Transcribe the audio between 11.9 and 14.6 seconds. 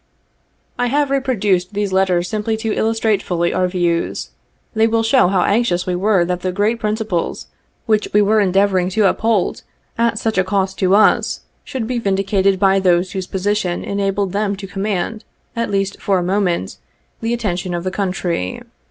vindicated by those whose position enabled them